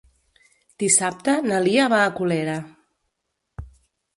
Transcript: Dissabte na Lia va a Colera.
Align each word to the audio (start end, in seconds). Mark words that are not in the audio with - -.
Dissabte 0.83 1.35
na 1.51 1.59
Lia 1.67 1.85
va 1.95 1.99
a 2.07 2.15
Colera. 2.21 2.57